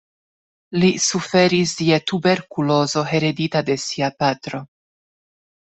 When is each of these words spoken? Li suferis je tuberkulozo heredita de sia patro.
Li 0.83 0.89
suferis 1.07 1.75
je 1.89 2.01
tuberkulozo 2.13 3.07
heredita 3.13 3.65
de 3.71 3.81
sia 3.87 4.13
patro. 4.25 4.67